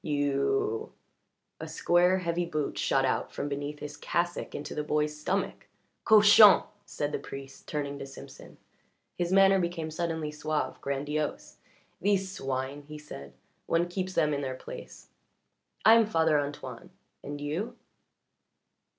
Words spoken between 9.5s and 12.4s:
became suddenly suave, grandiose. "These